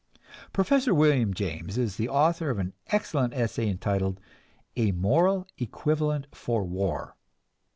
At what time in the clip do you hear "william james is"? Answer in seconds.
0.95-1.97